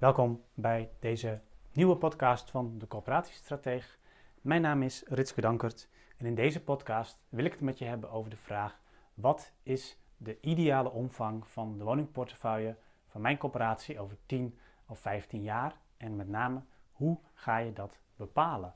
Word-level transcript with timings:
Welkom 0.00 0.44
bij 0.54 0.90
deze 0.98 1.40
nieuwe 1.72 1.96
podcast 1.96 2.50
van 2.50 2.78
de 2.78 2.86
Coöperatiestrateeg. 2.86 3.98
Mijn 4.40 4.62
naam 4.62 4.82
is 4.82 5.04
Ritske 5.06 5.40
Dankert 5.40 5.88
en 6.16 6.26
in 6.26 6.34
deze 6.34 6.62
podcast 6.62 7.18
wil 7.28 7.44
ik 7.44 7.52
het 7.52 7.60
met 7.60 7.78
je 7.78 7.84
hebben 7.84 8.10
over 8.10 8.30
de 8.30 8.36
vraag: 8.36 8.80
wat 9.14 9.52
is 9.62 9.98
de 10.16 10.40
ideale 10.40 10.90
omvang 10.90 11.48
van 11.48 11.78
de 11.78 11.84
woningportefeuille 11.84 12.76
van 13.06 13.20
mijn 13.20 13.38
coöperatie 13.38 14.00
over 14.00 14.16
10 14.26 14.58
of 14.86 14.98
15 14.98 15.42
jaar? 15.42 15.76
En 15.96 16.16
met 16.16 16.28
name, 16.28 16.62
hoe 16.92 17.18
ga 17.34 17.56
je 17.56 17.72
dat 17.72 18.00
bepalen? 18.16 18.74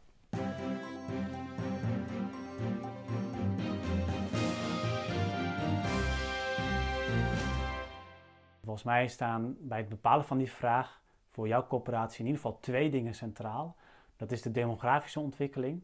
Volgens 8.62 8.84
mij 8.84 9.08
staan 9.08 9.56
bij 9.60 9.78
het 9.78 9.88
bepalen 9.88 10.24
van 10.24 10.38
die 10.38 10.50
vraag 10.50 11.02
voor 11.34 11.48
jouw 11.48 11.66
coöperatie 11.66 12.18
in 12.18 12.26
ieder 12.26 12.40
geval 12.40 12.60
twee 12.60 12.90
dingen 12.90 13.14
centraal. 13.14 13.76
Dat 14.16 14.32
is 14.32 14.42
de 14.42 14.50
demografische 14.50 15.20
ontwikkeling 15.20 15.82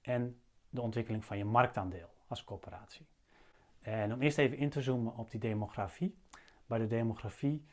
en 0.00 0.40
de 0.70 0.80
ontwikkeling 0.80 1.24
van 1.24 1.38
je 1.38 1.44
marktaandeel 1.44 2.08
als 2.26 2.44
coöperatie. 2.44 3.06
En 3.80 4.12
om 4.12 4.22
eerst 4.22 4.38
even 4.38 4.56
in 4.56 4.70
te 4.70 4.82
zoomen 4.82 5.16
op 5.16 5.30
die 5.30 5.40
demografie. 5.40 6.18
Bij 6.66 6.78
de 6.78 6.86
demografie 6.86 7.66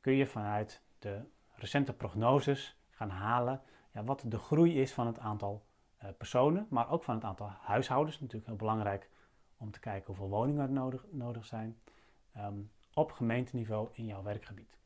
kun 0.00 0.12
je 0.12 0.26
vanuit 0.26 0.82
de 0.98 1.24
recente 1.54 1.92
prognoses 1.92 2.76
gaan 2.90 3.10
halen 3.10 3.62
ja, 3.92 4.04
wat 4.04 4.24
de 4.26 4.38
groei 4.38 4.80
is 4.80 4.92
van 4.92 5.06
het 5.06 5.18
aantal 5.18 5.66
uh, 6.02 6.10
personen, 6.18 6.66
maar 6.70 6.90
ook 6.90 7.02
van 7.02 7.14
het 7.14 7.24
aantal 7.24 7.48
huishoudens. 7.48 8.20
Natuurlijk 8.20 8.46
heel 8.46 8.56
belangrijk 8.56 9.10
om 9.56 9.70
te 9.70 9.80
kijken 9.80 10.06
hoeveel 10.06 10.28
woningen 10.28 10.62
er 10.62 10.72
nodig, 10.72 11.06
nodig 11.10 11.44
zijn. 11.44 11.78
Um, 12.36 12.70
op 12.94 13.12
gemeenteniveau 13.12 13.88
in 13.92 14.06
jouw 14.06 14.22
werkgebied. 14.22 14.78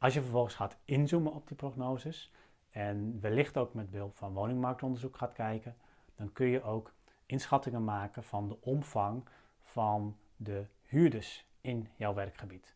Als 0.00 0.14
je 0.14 0.22
vervolgens 0.22 0.54
gaat 0.54 0.76
inzoomen 0.84 1.32
op 1.32 1.46
die 1.48 1.56
prognoses 1.56 2.32
en 2.70 3.20
wellicht 3.20 3.56
ook 3.56 3.74
met 3.74 3.90
behulp 3.90 4.16
van 4.16 4.32
woningmarktonderzoek 4.32 5.16
gaat 5.16 5.32
kijken, 5.32 5.76
dan 6.14 6.32
kun 6.32 6.46
je 6.46 6.62
ook 6.62 6.94
inschattingen 7.26 7.84
maken 7.84 8.24
van 8.24 8.48
de 8.48 8.60
omvang 8.60 9.28
van 9.62 10.16
de 10.36 10.66
huurders 10.82 11.46
in 11.60 11.88
jouw 11.96 12.14
werkgebied. 12.14 12.74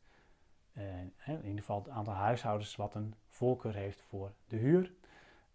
Uh, 0.72 1.00
in 1.26 1.44
ieder 1.44 1.58
geval 1.58 1.78
het 1.78 1.88
aantal 1.88 2.14
huishoudens 2.14 2.76
wat 2.76 2.94
een 2.94 3.14
voorkeur 3.28 3.74
heeft 3.74 4.02
voor 4.02 4.32
de 4.46 4.56
huur. 4.56 4.92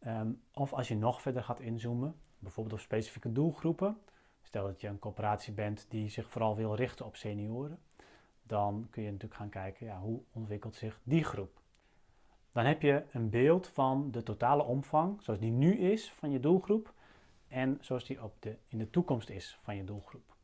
Um, 0.07 0.41
of 0.53 0.73
als 0.73 0.87
je 0.87 0.95
nog 0.95 1.21
verder 1.21 1.43
gaat 1.43 1.59
inzoomen, 1.59 2.15
bijvoorbeeld 2.39 2.75
op 2.75 2.81
specifieke 2.85 3.31
doelgroepen. 3.31 3.97
Stel 4.41 4.65
dat 4.65 4.81
je 4.81 4.87
een 4.87 4.99
coöperatie 4.99 5.53
bent 5.53 5.85
die 5.89 6.09
zich 6.09 6.29
vooral 6.29 6.55
wil 6.55 6.75
richten 6.75 7.05
op 7.05 7.15
senioren 7.15 7.79
dan 8.49 8.87
kun 8.89 9.03
je 9.03 9.11
natuurlijk 9.11 9.39
gaan 9.39 9.49
kijken 9.49 9.85
ja, 9.85 9.99
hoe 9.99 10.21
ontwikkelt 10.31 10.75
zich 10.75 10.99
die 11.03 11.23
groep. 11.23 11.61
Dan 12.51 12.65
heb 12.65 12.81
je 12.81 13.03
een 13.11 13.29
beeld 13.29 13.67
van 13.67 14.11
de 14.11 14.23
totale 14.23 14.63
omvang, 14.63 15.21
zoals 15.21 15.39
die 15.39 15.51
nu 15.51 15.77
is 15.77 16.11
van 16.11 16.31
je 16.31 16.39
doelgroep 16.39 16.93
en 17.47 17.77
zoals 17.81 18.05
die 18.05 18.23
op 18.23 18.35
de, 18.39 18.57
in 18.67 18.77
de 18.77 18.89
toekomst 18.89 19.29
is 19.29 19.59
van 19.61 19.75
je 19.75 19.83
doelgroep. 19.83 20.35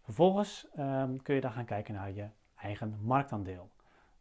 Vervolgens 0.00 0.66
ehm, 0.74 1.16
kun 1.16 1.34
je 1.34 1.40
dan 1.40 1.52
gaan 1.52 1.64
kijken 1.64 1.94
naar 1.94 2.12
je 2.12 2.28
eigen 2.56 2.98
marktaandeel. 3.00 3.70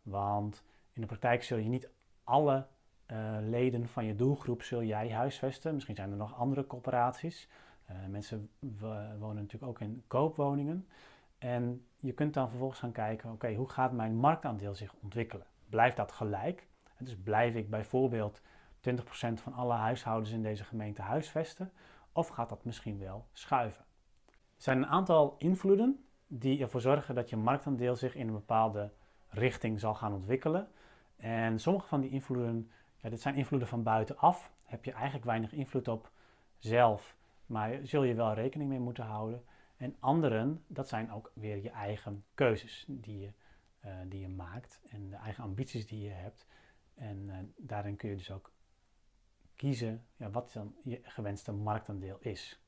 Want 0.01 0.63
in 0.93 1.01
de 1.01 1.07
praktijk 1.07 1.43
zul 1.43 1.57
je 1.57 1.69
niet 1.69 1.89
alle 2.23 2.67
uh, 3.07 3.37
leden 3.41 3.87
van 3.87 4.05
je 4.05 4.15
doelgroep 4.15 4.63
zul 4.63 4.83
jij 4.83 5.11
huisvesten. 5.11 5.73
Misschien 5.73 5.95
zijn 5.95 6.11
er 6.11 6.17
nog 6.17 6.35
andere 6.35 6.67
coöperaties. 6.67 7.47
Uh, 7.89 7.95
mensen 8.09 8.49
wonen 9.19 9.35
natuurlijk 9.35 9.71
ook 9.71 9.79
in 9.79 10.03
koopwoningen. 10.07 10.87
En 11.41 11.85
je 11.97 12.11
kunt 12.11 12.33
dan 12.33 12.49
vervolgens 12.49 12.79
gaan 12.79 12.91
kijken, 12.91 13.31
oké, 13.31 13.53
hoe 13.53 13.69
gaat 13.69 13.91
mijn 13.91 14.15
marktaandeel 14.15 14.75
zich 14.75 14.93
ontwikkelen? 14.93 15.45
Blijft 15.69 15.97
dat 15.97 16.11
gelijk? 16.11 16.67
Dus 16.97 17.17
blijf 17.17 17.55
ik 17.55 17.69
bijvoorbeeld 17.69 18.41
20% 18.41 18.43
van 19.33 19.53
alle 19.53 19.73
huishoudens 19.73 20.31
in 20.31 20.41
deze 20.41 20.63
gemeente 20.63 21.01
huisvesten? 21.01 21.71
Of 22.11 22.27
gaat 22.27 22.49
dat 22.49 22.65
misschien 22.65 22.99
wel 22.99 23.25
schuiven? 23.33 23.85
Er 24.27 24.35
zijn 24.57 24.77
een 24.77 24.87
aantal 24.87 25.35
invloeden 25.37 26.05
die 26.27 26.61
ervoor 26.61 26.81
zorgen 26.81 27.15
dat 27.15 27.29
je 27.29 27.37
marktaandeel 27.37 27.95
zich 27.95 28.15
in 28.15 28.27
een 28.27 28.33
bepaalde 28.33 28.91
richting 29.29 29.79
zal 29.79 29.93
gaan 29.93 30.13
ontwikkelen. 30.13 30.67
En 31.15 31.59
sommige 31.59 31.87
van 31.87 32.01
die 32.01 32.09
invloeden, 32.09 32.71
ja, 32.95 33.09
dit 33.09 33.21
zijn 33.21 33.35
invloeden 33.35 33.67
van 33.67 33.83
buitenaf, 33.83 34.51
heb 34.63 34.85
je 34.85 34.91
eigenlijk 34.91 35.25
weinig 35.25 35.53
invloed 35.53 35.87
op 35.87 36.11
zelf, 36.57 37.15
maar 37.45 37.79
zul 37.83 38.03
je 38.03 38.13
wel 38.13 38.33
rekening 38.33 38.69
mee 38.69 38.79
moeten 38.79 39.03
houden. 39.03 39.43
En 39.81 39.95
anderen, 39.99 40.63
dat 40.67 40.87
zijn 40.87 41.11
ook 41.11 41.31
weer 41.33 41.57
je 41.57 41.69
eigen 41.69 42.23
keuzes 42.33 42.85
die 42.87 43.19
je, 43.19 43.31
uh, 43.85 43.95
die 44.07 44.19
je 44.19 44.27
maakt 44.27 44.81
en 44.89 45.09
de 45.09 45.15
eigen 45.15 45.43
ambities 45.43 45.87
die 45.87 46.01
je 46.01 46.09
hebt. 46.09 46.47
En 46.95 47.17
uh, 47.17 47.37
daarin 47.57 47.95
kun 47.95 48.09
je 48.09 48.15
dus 48.15 48.31
ook 48.31 48.51
kiezen 49.55 50.05
ja, 50.15 50.29
wat 50.29 50.53
dan 50.53 50.75
je 50.83 50.99
gewenste 51.03 51.51
marktaandeel 51.51 52.17
is. 52.19 52.61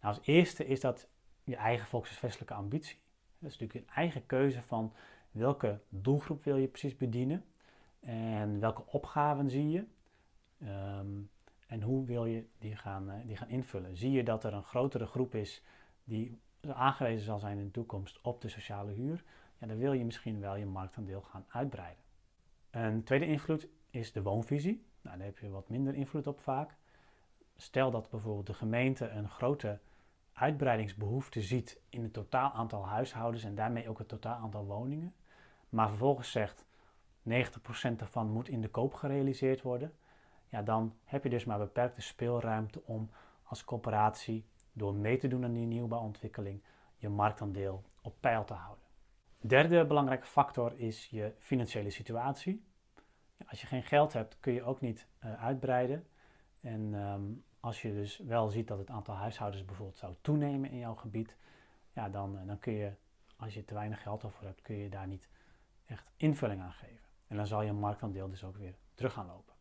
Nou, 0.00 0.14
als 0.16 0.26
eerste 0.26 0.66
is 0.66 0.80
dat 0.80 1.08
je 1.44 1.56
eigen 1.56 1.86
volkshuisvestelijke 1.86 2.54
ambitie. 2.54 2.98
Dat 3.38 3.50
is 3.50 3.58
natuurlijk 3.58 3.88
een 3.88 3.94
eigen 3.94 4.26
keuze 4.26 4.62
van 4.62 4.92
welke 5.30 5.80
doelgroep 5.88 6.44
wil 6.44 6.56
je 6.56 6.68
precies 6.68 6.96
bedienen 6.96 7.44
en 8.00 8.60
welke 8.60 8.86
opgaven 8.86 9.50
zie 9.50 9.70
je. 9.70 9.86
Um, 10.98 11.30
en 11.66 11.82
hoe 11.82 12.06
wil 12.06 12.26
je 12.26 12.46
die 12.58 12.76
gaan, 12.76 13.10
uh, 13.10 13.26
die 13.26 13.36
gaan 13.36 13.48
invullen? 13.48 13.96
Zie 13.96 14.10
je 14.10 14.24
dat 14.24 14.44
er 14.44 14.52
een 14.52 14.64
grotere 14.64 15.06
groep 15.06 15.34
is 15.34 15.62
die 16.04 16.40
aangewezen 16.66 17.24
zal 17.24 17.38
zijn 17.38 17.58
in 17.58 17.64
de 17.64 17.70
toekomst 17.70 18.20
op 18.20 18.40
de 18.40 18.48
sociale 18.48 18.92
huur, 18.92 19.24
ja, 19.58 19.66
dan 19.66 19.76
wil 19.76 19.92
je 19.92 20.04
misschien 20.04 20.40
wel 20.40 20.56
je 20.56 20.66
marktaandeel 20.66 21.20
gaan 21.22 21.44
uitbreiden. 21.48 22.04
Een 22.70 23.04
tweede 23.04 23.26
invloed 23.26 23.68
is 23.90 24.12
de 24.12 24.22
woonvisie. 24.22 24.86
Nou, 25.00 25.16
daar 25.16 25.26
heb 25.26 25.38
je 25.38 25.48
wat 25.48 25.68
minder 25.68 25.94
invloed 25.94 26.26
op 26.26 26.40
vaak. 26.40 26.76
Stel 27.56 27.90
dat 27.90 28.10
bijvoorbeeld 28.10 28.46
de 28.46 28.54
gemeente 28.54 29.08
een 29.08 29.28
grote 29.28 29.78
uitbreidingsbehoefte 30.32 31.42
ziet 31.42 31.80
in 31.88 32.02
het 32.02 32.12
totaal 32.12 32.52
aantal 32.52 32.86
huishoudens 32.86 33.44
en 33.44 33.54
daarmee 33.54 33.88
ook 33.88 33.98
het 33.98 34.08
totaal 34.08 34.36
aantal 34.36 34.64
woningen, 34.64 35.14
maar 35.68 35.88
vervolgens 35.88 36.30
zegt 36.30 36.64
90% 37.28 37.96
daarvan 37.96 38.30
moet 38.30 38.48
in 38.48 38.60
de 38.60 38.68
koop 38.68 38.94
gerealiseerd 38.94 39.62
worden, 39.62 39.92
ja, 40.48 40.62
dan 40.62 40.94
heb 41.04 41.22
je 41.22 41.30
dus 41.30 41.44
maar 41.44 41.58
beperkte 41.58 42.00
speelruimte 42.00 42.82
om 42.84 43.10
als 43.42 43.64
coöperatie 43.64 44.44
door 44.72 44.94
mee 44.94 45.16
te 45.16 45.28
doen 45.28 45.44
aan 45.44 45.52
die 45.52 45.66
nieuwbouwontwikkeling 45.66 46.62
je 46.96 47.08
marktaandeel 47.08 47.82
op 48.02 48.14
peil 48.20 48.44
te 48.44 48.54
houden. 48.54 48.84
Derde 49.40 49.86
belangrijke 49.86 50.26
factor 50.26 50.78
is 50.78 51.06
je 51.06 51.34
financiële 51.38 51.90
situatie. 51.90 52.64
Als 53.48 53.60
je 53.60 53.66
geen 53.66 53.82
geld 53.82 54.12
hebt, 54.12 54.36
kun 54.40 54.52
je 54.52 54.62
ook 54.62 54.80
niet 54.80 55.06
uh, 55.24 55.42
uitbreiden. 55.42 56.06
En 56.60 56.94
um, 56.94 57.44
als 57.60 57.82
je 57.82 57.92
dus 57.92 58.18
wel 58.18 58.48
ziet 58.48 58.68
dat 58.68 58.78
het 58.78 58.90
aantal 58.90 59.14
huishoudens 59.14 59.64
bijvoorbeeld 59.64 59.98
zou 59.98 60.14
toenemen 60.20 60.70
in 60.70 60.78
jouw 60.78 60.94
gebied, 60.94 61.36
ja, 61.92 62.08
dan, 62.08 62.38
uh, 62.38 62.46
dan 62.46 62.58
kun 62.58 62.72
je, 62.72 62.92
als 63.36 63.54
je 63.54 63.64
te 63.64 63.74
weinig 63.74 64.02
geld 64.02 64.22
ervoor 64.22 64.46
hebt, 64.46 64.62
kun 64.62 64.76
je 64.76 64.88
daar 64.88 65.06
niet 65.06 65.28
echt 65.86 66.10
invulling 66.16 66.60
aan 66.60 66.72
geven. 66.72 67.08
En 67.26 67.36
dan 67.36 67.46
zal 67.46 67.62
je 67.62 67.72
marktaandeel 67.72 68.28
dus 68.28 68.44
ook 68.44 68.56
weer 68.56 68.74
terug 68.94 69.12
gaan 69.12 69.26
lopen. 69.26 69.54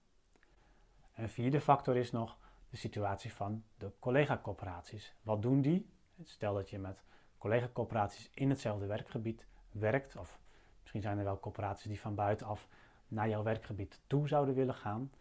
En 1.11 1.23
een 1.23 1.29
vierde 1.29 1.61
factor 1.61 1.97
is 1.97 2.11
nog 2.11 2.37
de 2.71 2.77
situatie 2.77 3.33
van 3.33 3.63
de 3.77 3.91
collega-coöperaties. 3.99 5.15
Wat 5.21 5.41
doen 5.41 5.61
die? 5.61 5.89
Stel 6.23 6.53
dat 6.53 6.69
je 6.69 6.79
met 6.79 7.03
collega-coöperaties 7.37 8.29
in 8.33 8.49
hetzelfde 8.49 8.85
werkgebied 8.85 9.45
werkt, 9.71 10.15
of 10.15 10.39
misschien 10.79 11.01
zijn 11.01 11.17
er 11.17 11.23
wel 11.23 11.39
coöperaties 11.39 11.87
die 11.87 11.99
van 11.99 12.15
buitenaf 12.15 12.67
naar 13.07 13.29
jouw 13.29 13.43
werkgebied 13.43 14.01
toe 14.07 14.27
zouden 14.27 14.55
willen 14.55 14.75
gaan. 14.75 15.11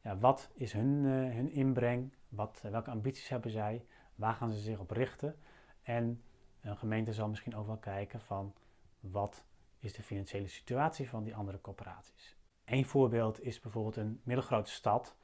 Ja, 0.00 0.18
wat 0.18 0.50
is 0.54 0.72
hun, 0.72 1.04
uh, 1.04 1.34
hun 1.34 1.50
inbreng? 1.50 2.12
Wat, 2.28 2.62
uh, 2.64 2.70
welke 2.70 2.90
ambities 2.90 3.28
hebben 3.28 3.50
zij? 3.50 3.84
Waar 4.14 4.34
gaan 4.34 4.50
ze 4.50 4.58
zich 4.58 4.78
op 4.78 4.90
richten? 4.90 5.36
En 5.82 6.22
een 6.60 6.76
gemeente 6.76 7.12
zal 7.12 7.28
misschien 7.28 7.56
ook 7.56 7.66
wel 7.66 7.78
kijken 7.78 8.20
van 8.20 8.54
wat 9.00 9.44
is 9.78 9.92
de 9.92 10.02
financiële 10.02 10.48
situatie 10.48 11.08
van 11.08 11.24
die 11.24 11.36
andere 11.36 11.60
coöperaties. 11.60 12.36
Een 12.64 12.84
voorbeeld 12.84 13.42
is 13.42 13.60
bijvoorbeeld 13.60 13.96
een 13.96 14.20
middelgrote 14.22 14.70
stad 14.70 15.16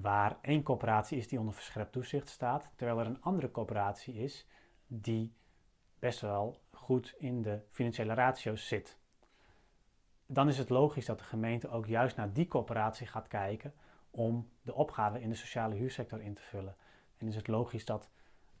waar 0.00 0.38
één 0.40 0.62
coöperatie 0.62 1.18
is 1.18 1.28
die 1.28 1.38
onder 1.38 1.54
verscherpt 1.54 1.92
toezicht 1.92 2.28
staat, 2.28 2.70
terwijl 2.74 3.00
er 3.00 3.06
een 3.06 3.22
andere 3.22 3.50
coöperatie 3.50 4.14
is 4.14 4.46
die 4.86 5.34
best 5.98 6.20
wel 6.20 6.60
goed 6.70 7.14
in 7.18 7.42
de 7.42 7.60
financiële 7.70 8.14
ratio's 8.14 8.66
zit. 8.66 8.98
Dan 10.26 10.48
is 10.48 10.58
het 10.58 10.68
logisch 10.68 11.06
dat 11.06 11.18
de 11.18 11.24
gemeente 11.24 11.68
ook 11.68 11.86
juist 11.86 12.16
naar 12.16 12.32
die 12.32 12.48
coöperatie 12.48 13.06
gaat 13.06 13.28
kijken 13.28 13.74
om 14.10 14.50
de 14.62 14.74
opgave 14.74 15.20
in 15.20 15.28
de 15.28 15.34
sociale 15.34 15.74
huursector 15.74 16.20
in 16.20 16.34
te 16.34 16.42
vullen. 16.42 16.76
En 17.18 17.26
is 17.26 17.36
het 17.36 17.48
logisch 17.48 17.84
dat 17.84 18.08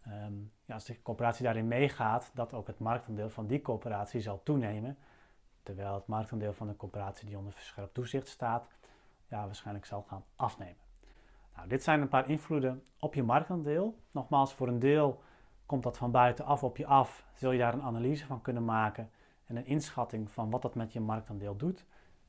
um, 0.06 0.52
ja, 0.64 0.74
als 0.74 0.84
de 0.84 1.02
coöperatie 1.02 1.44
daarin 1.44 1.68
meegaat, 1.68 2.30
dat 2.34 2.52
ook 2.52 2.66
het 2.66 2.78
marktaandeel 2.78 3.30
van 3.30 3.46
die 3.46 3.62
coöperatie 3.62 4.20
zal 4.20 4.42
toenemen, 4.42 4.98
terwijl 5.62 5.94
het 5.94 6.06
marktaandeel 6.06 6.52
van 6.52 6.66
de 6.66 6.76
coöperatie 6.76 7.26
die 7.26 7.38
onder 7.38 7.52
verscherpt 7.52 7.94
toezicht 7.94 8.28
staat, 8.28 8.68
ja, 9.28 9.44
waarschijnlijk 9.44 9.86
zal 9.86 10.02
gaan 10.02 10.24
afnemen. 10.36 10.85
Nou, 11.56 11.68
dit 11.68 11.82
zijn 11.82 12.00
een 12.00 12.08
paar 12.08 12.30
invloeden 12.30 12.82
op 12.98 13.14
je 13.14 13.22
marktaandeel. 13.22 13.98
Nogmaals, 14.10 14.54
voor 14.54 14.68
een 14.68 14.78
deel 14.78 15.22
komt 15.66 15.82
dat 15.82 15.98
van 15.98 16.10
buitenaf 16.10 16.64
op 16.64 16.76
je 16.76 16.86
af. 16.86 17.26
Zul 17.34 17.52
je 17.52 17.58
daar 17.58 17.74
een 17.74 17.82
analyse 17.82 18.26
van 18.26 18.42
kunnen 18.42 18.64
maken 18.64 19.10
en 19.44 19.56
een 19.56 19.66
inschatting 19.66 20.30
van 20.30 20.50
wat 20.50 20.62
dat 20.62 20.74
met 20.74 20.92
je 20.92 21.00
marktaandeel 21.00 21.56
doet. 21.56 21.86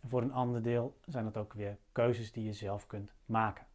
voor 0.07 0.21
een 0.21 0.33
ander 0.33 0.61
deel 0.61 0.97
zijn 1.05 1.25
het 1.25 1.37
ook 1.37 1.53
weer 1.53 1.77
keuzes 1.91 2.31
die 2.31 2.43
je 2.43 2.53
zelf 2.53 2.87
kunt 2.87 3.13
maken. 3.25 3.65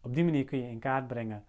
Op 0.00 0.14
die 0.14 0.24
manier 0.24 0.44
kun 0.44 0.58
je 0.58 0.68
in 0.68 0.78
kaart 0.78 1.06
brengen 1.06 1.44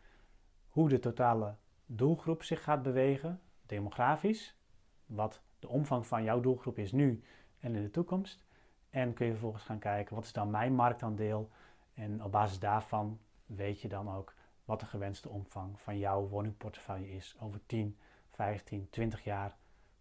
hoe 0.70 0.90
de 0.90 1.00
totale 1.00 1.56
doelgroep 1.86 2.44
zich 2.44 2.64
gaat 2.64 2.82
bewegen, 2.82 3.42
demografisch, 3.66 4.58
wat 5.06 5.42
de 5.60 5.68
omvang 5.68 6.08
van 6.08 6.24
jouw 6.24 6.40
doelgroep 6.40 6.78
is 6.78 6.92
nu 6.92 7.24
en 7.60 7.76
in 7.76 7.82
de 7.82 7.92
toekomst. 7.92 8.46
En 8.90 9.14
kun 9.14 9.26
je 9.26 9.32
vervolgens 9.32 9.64
gaan 9.64 9.80
kijken, 9.80 10.16
wat 10.16 10.24
is 10.24 10.34
dan 10.34 10.50
mijn 10.50 10.74
marktaandeel? 10.74 11.50
En 11.94 12.24
op 12.24 12.32
basis 12.32 12.60
daarvan 12.60 13.20
weet 13.56 13.82
je 13.82 13.88
dan 13.88 14.10
ook 14.10 14.34
wat 14.66 14.80
de 14.80 14.86
gewenste 14.86 15.30
omvang 15.30 15.80
van 15.80 15.98
jouw 15.98 16.28
woningportefeuille 16.28 17.12
is 17.12 17.36
over 17.40 17.60
10, 17.66 17.98
15, 18.30 18.90
20 18.90 19.24
jaar 19.24 19.58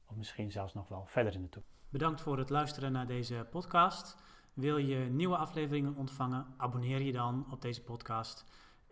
of 0.06 0.16
misschien 0.16 0.50
zelfs 0.50 0.74
nog 0.74 0.88
wel 0.88 1.06
verder 1.06 1.34
in 1.34 1.42
de 1.42 1.48
toekomst. 1.48 1.76
Bedankt 1.88 2.20
voor 2.20 2.38
het 2.38 2.50
luisteren 2.50 2.92
naar 2.92 3.06
deze 3.06 3.46
podcast. 3.50 4.16
Wil 4.52 4.76
je 4.76 4.96
nieuwe 4.96 5.36
afleveringen 5.36 5.96
ontvangen? 5.96 6.46
Abonneer 6.56 7.00
je 7.00 7.12
dan 7.12 7.46
op 7.50 7.62
deze 7.62 7.82
podcast. 7.82 8.44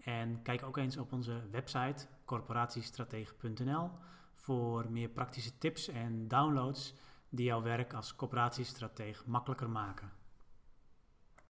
En 0.05 0.43
kijk 0.43 0.63
ook 0.63 0.77
eens 0.77 0.97
op 0.97 1.13
onze 1.13 1.49
website 1.51 2.07
corporatiestratege.nl 2.25 3.91
voor 4.33 4.91
meer 4.91 5.09
praktische 5.09 5.59
tips 5.59 5.89
en 5.89 6.29
downloads 6.29 6.95
die 7.29 7.45
jouw 7.45 7.63
werk 7.63 7.95
als 7.95 8.17
corporatiestratege 8.17 9.23
makkelijker 9.27 9.71
maken. 9.71 10.13